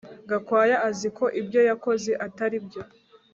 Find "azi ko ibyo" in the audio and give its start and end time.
0.89-1.61